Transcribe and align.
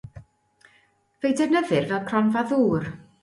Fe'i 1.19 1.35
defnyddir 1.41 1.69
fel 1.91 2.01
cronfa 2.09 2.45
ddŵr. 2.53 2.89